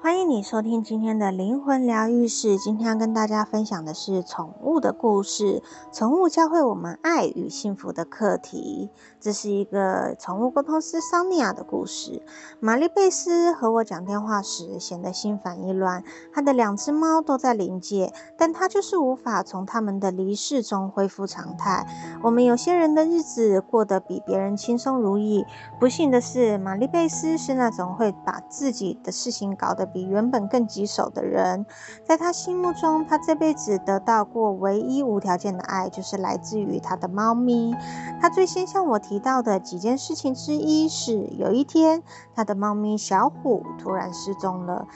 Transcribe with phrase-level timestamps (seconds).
[0.00, 2.56] 欢迎你收听今天的灵魂疗愈室。
[2.56, 5.60] 今天要跟大家分享的是宠物的故事。
[5.92, 8.90] 宠物教会我们爱与幸福的课题。
[9.20, 12.22] 这是一个宠物沟通师桑尼亚的故事。
[12.60, 16.04] 玛丽贝斯和我讲电话时，显得心烦意乱。
[16.32, 21.84] 她的两只猫都在灵界，但她就是无法从他们的离世中恢复常态。
[22.22, 25.44] 我们有些人的日子过得比别人轻松如意。
[25.80, 31.66] 不幸的是，玛丽贝斯是那种会把自己的事情搞得比原本更棘手的人，
[32.04, 37.74] 在他心目中，他这辈子得到过唯一无条件的爱，就是来自于他的猫咪。
[38.20, 42.02] 他最先向我提到的几件事情之一是，有一天
[42.34, 44.86] 他的猫咪小虎突然失踪了，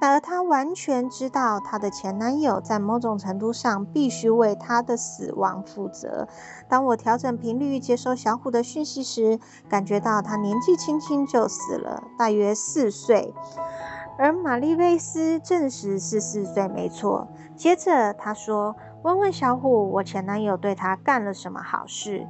[0.00, 6.26] 而他完全知道他的前男友在某种程度上必须为他的死亡负责。
[6.68, 13.32] 当我调整频率接收小虎的讯息时，感觉到他年纪轻轻就死了，大约四岁。
[14.18, 17.26] 而玛丽贝丝证实是四岁没错。
[17.56, 22.26] 接着他说：“问问小虎，我前男友对他干了什么好事？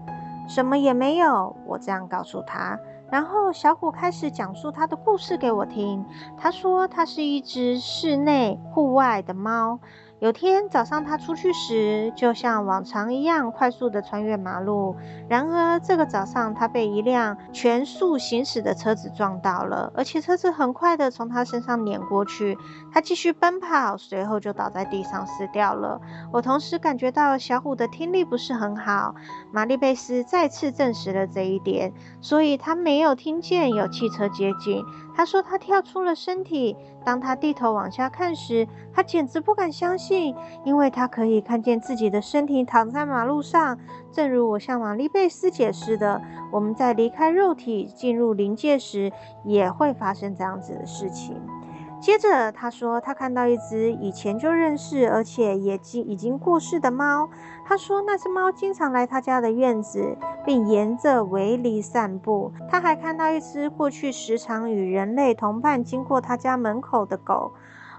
[0.48, 2.78] 什么也没有。”我这样告诉他。
[3.10, 6.04] 然后小虎开始讲述他的故事给我听。
[6.38, 9.78] 他说他是一只室内户外的猫。
[10.22, 14.94] 有天早上，他出去时，就像往常一样快速地穿越马路。
[15.28, 22.56] 然而，这个早上他被一辆全速行驶的车子撞到了，而且车子很快地从他身上碾过去。
[22.92, 26.00] 他继续奔跑，随后就倒在地上死掉了。
[26.32, 29.16] 我同时感觉到小虎的听力不是很好。
[29.50, 34.84] 玛丽贝斯再次证实了这一点，所以他没有听见有汽车接近。
[35.14, 36.76] 他说他跳出了身体。
[37.04, 43.78] 当他低头往下看时，他简直不敢相信，因为他可以看见自己的身体躺在马路上。
[44.12, 49.12] 正如我向玛丽贝斯解释的，我们在离开肉体进入灵界时，
[49.44, 51.40] 也会发生这样子的事情。
[52.02, 57.30] 接着他说，他看到一只以前就认识，而且也经已经过世的猫。
[57.64, 62.52] 他说，那只猫经常来他家的院子，并沿着围篱散步。
[62.68, 67.52] 他还看到一只过去时常与人类同伴经过他家门口的狗。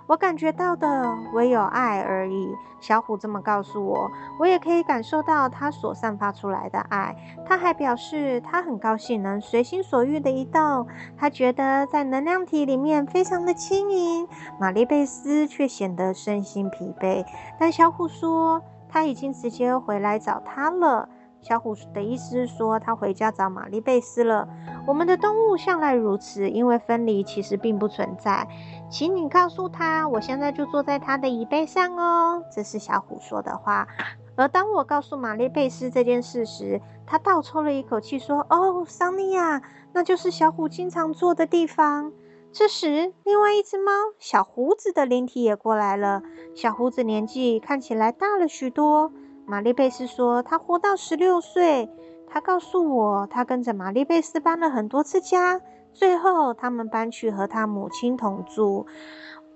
[0.08, 2.56] 我感觉到的唯有爱而已。
[2.80, 7.16] 小虎这么告诉我，我也可以感受到他所散发出来的爱。
[7.46, 10.86] 他还表示，他很高兴能随心所欲的移动。
[11.18, 14.28] 他觉得在能量体里面非常的轻盈。
[14.60, 17.26] 玛丽贝斯却显得身心疲惫。
[17.58, 21.08] 但小虎说，他已经直接回来找他了。
[21.40, 24.48] 小虎的意思是说，他回家找玛丽贝斯了。
[24.86, 28.48] 我们的动物向来如此，因为分离其实并不存在。
[28.90, 32.44] 请你告诉他，我现在就坐在他的椅背上哦。
[32.52, 33.88] 这是小虎说的话。
[34.36, 39.62] 而当我告诉玛丽贝斯这件事时，他倒抽了一口气说：“哦，桑尼亚，
[39.94, 42.12] 那就是小虎经常坐的地方。”
[42.52, 46.22] 这时，另外一只猫小胡子的灵体也过来了。
[46.56, 49.12] 小胡子年纪看起来大了许多。
[49.46, 51.90] 玛丽贝斯说：“他活到十六岁。
[52.34, 55.62] 他告诉我，他跟着玛丽贝斯搬了很多次家，
[55.94, 58.88] 最后他们搬去和他母亲同住。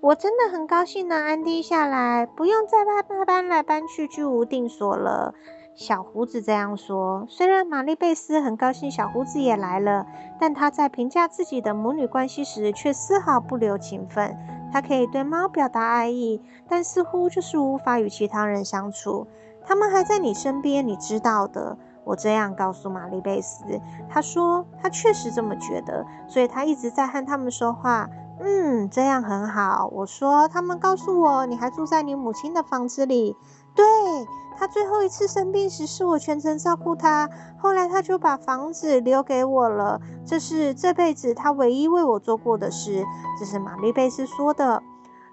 [0.00, 5.34] 我真的很高兴能安定下来，不用再搬搬来搬去，居无定所了。”
[5.74, 7.26] 小胡子这样说。
[7.28, 10.06] 虽然玛丽贝斯很高兴小胡子也来了，
[10.38, 14.36] 但他在评价自己的母女关系时却丝毫不留情分。
[14.72, 19.26] 他可以对猫表达爱意，但似乎就是无法与其他人相处。
[19.64, 21.76] 他们还在你身边，你知道的。
[22.08, 23.62] 我这样告诉玛丽贝斯，
[24.08, 28.08] 他说他确实这么觉得，所以他一直在和他们说话。
[28.40, 29.90] 嗯，这样很好。
[29.92, 33.36] 我说他们告诉我你还住在你母亲的房子里。
[33.74, 33.84] 对，
[34.56, 40.00] 他最后一次生病时是我全程照顾他，后来他就把房子留给我了。
[40.24, 43.04] 这是这辈子他唯一为我做过的事。
[43.38, 44.82] 这是玛丽贝斯说的。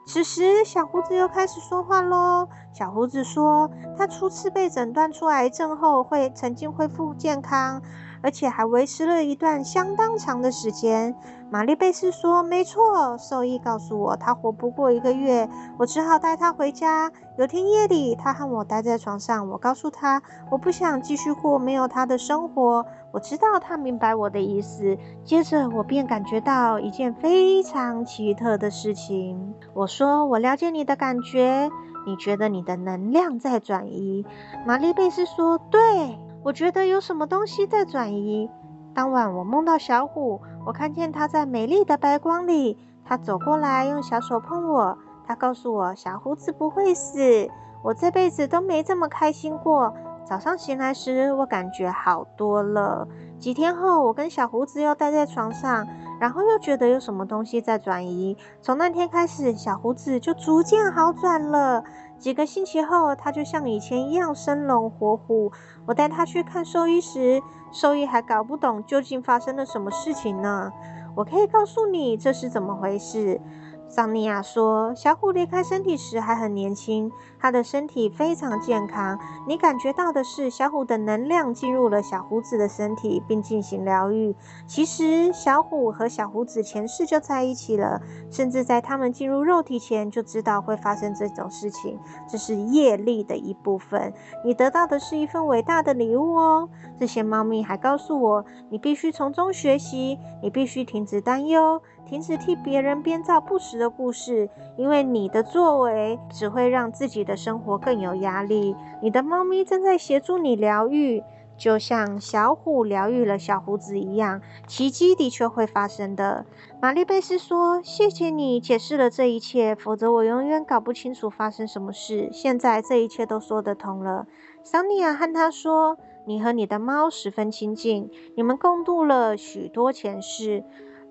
[0.05, 2.47] 此时，小胡子又开始说话喽。
[2.71, 7.81] 小胡子说，他初次被诊断出癌症后，会曾经恢复健康。
[8.22, 11.16] 而且还维持了一段相当长的时间。
[11.52, 15.47] 玛丽贝斯说：“没错，兽医告诉我他活不过一个月，
[15.78, 17.12] 我只好带他回家。
[17.38, 22.85] 有天夜里，他和我待在床上，我告诉他我不想继续过没有他的生活。
[23.12, 24.97] 我知道他明白我的意思。
[25.23, 29.53] 接着，我便感觉到一件非常奇特的事情。
[29.73, 31.70] 我说：我了解你的感觉，
[32.08, 34.26] 你觉得你的能量在转移。”
[34.66, 38.47] 玛丽贝斯说：“对。”我觉得有什么东西在转移。
[38.94, 44.96] 当晚我梦到小虎，我看见他在美丽的白光里，他走过来用小手碰我，
[45.26, 47.50] 他告诉我小胡子不会死。
[47.82, 49.92] 我这辈子都没这么开心过。
[50.24, 53.08] 早上醒来时，我感觉好多了。
[53.40, 55.88] 几天后，我跟小胡子又待在床上，
[56.20, 58.38] 然后又觉得有什么东西在转移。
[58.62, 61.84] 从那天开始，小胡子就逐渐好转了。
[62.17, 65.52] 几个星期后，他就像以前一样生龙活虎。
[65.85, 67.41] 我带他去看兽医时，
[67.72, 70.72] 兽医还搞不懂究竟发生了什么事情呢。
[71.16, 73.40] 我可以告诉你这是怎么回事。
[73.87, 77.09] 桑尼亚说：“小虎离开身体时还很年轻，
[77.40, 79.17] 他的身体非常健康。
[79.47, 84.35] 你感觉到的是小虎的能量进入了小胡子的身体，并进行疗愈。
[84.67, 91.97] 其实，小虎和小胡子前世就在一起了，甚至在他们进入肉体前就知道会发生这种事情。
[92.28, 94.11] 这是业力的一部分。
[94.43, 96.67] 你得到的是一份伟大的礼物哦。
[96.99, 108.75] 这些猫咪还告诉我，你必须从中学习，你必须停止担忧。”停止替别人编造不实的故事，因为你的作为只会让自己的生活更有压力。
[109.02, 111.23] 你的猫咪正在协助你疗愈，
[111.57, 116.46] 就像小虎疗愈了小胡子一样，奇迹的确会发生的。
[116.79, 122.29] 玛丽贝斯说：“谢谢你解释了这一切，否则我永远搞不清楚发生什么事。
[122.31, 124.28] 现在这一切都说得通了。”
[124.63, 125.97] 桑尼亚和他说
[126.28, 130.63] ：“你和你的猫十分亲近，你们共度了许多前世。”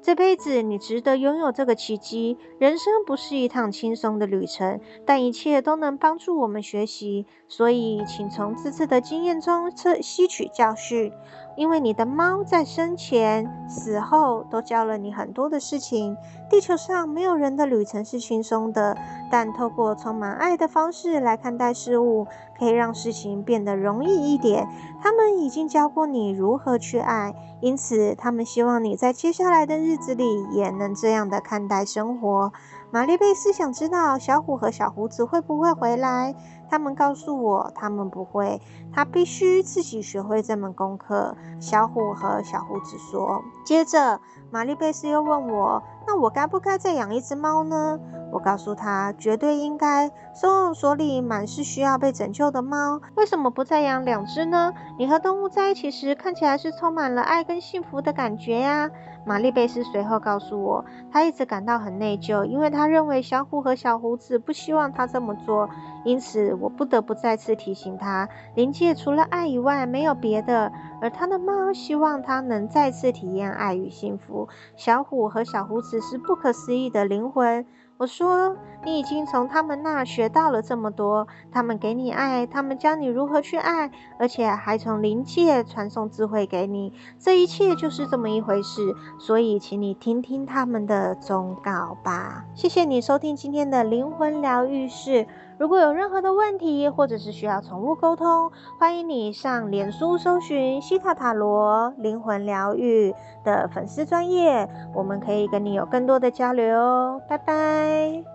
[0.05, 2.37] 这辈子你值得拥有这个奇迹。
[2.59, 7.25] 人生不是一趟轻松的旅程，但一切都能帮助我们学习。
[7.49, 11.11] 所以，请从这次的经验中吸吸取教训。
[11.57, 16.17] 因为你的猫在生前、死后都教了你很多的事情。
[16.51, 18.97] 地球上没有人的旅程是轻松的，
[19.31, 22.27] 但透过充满爱的方式来看待事物，
[22.59, 24.69] 可以让事情变得容易一点。
[25.01, 32.53] 他们已经教过你如何去爱，因此他们希望你在接下来的日子里也能这样的看待生活。
[32.95, 36.33] 玛丽贝斯想知道小虎和小胡子会不会回来。
[36.71, 38.61] 他们告诉我，他们不会。
[38.93, 41.37] 他必须自己学会这门功课。
[41.59, 43.43] 小虎和小胡子说。
[43.65, 44.21] 接着，
[44.53, 47.99] 玛丽贝斯又问我：“那我该不该再养一只猫呢？”
[48.35, 50.11] 我告诉他：“绝对应该。
[50.35, 54.73] 收容所里满是需要被拯救的猫，为什么不再养两只呢？
[54.99, 58.91] 你和动物在一起时，看起来是充满了爱跟幸福的感觉呀。”
[59.25, 65.71] 玛丽贝斯随后告诉我，她一直感到很内疚，因为她认为小虎和小胡子不希望她这么做。
[66.05, 70.73] 因此，我不得不再次提醒她，灵界除了爱以外没有别的。
[71.01, 74.49] 而她的猫希望她能再次体验爱与幸福。
[74.77, 77.65] 小虎和小胡子是不可思议的灵魂。
[77.97, 86.93] 我说，你已经从他们那学到了这么多，他们给你爱，他们教你如何去爱，而且还从灵界传送智慧给你。
[87.19, 88.83] 这一切就是这么一回事，
[89.19, 92.45] 所以请你听听他们的忠告吧。
[92.55, 95.27] 谢谢你收听今天的灵魂疗愈室。
[95.59, 103.15] 如果有任何的问题，或者是需要宠物沟通，欢迎你上脸书搜寻西塔塔罗灵魂疗愈
[103.45, 107.21] 的粉丝专业，我们可以跟你有更多的交流哦。
[107.29, 108.34] 拜拜。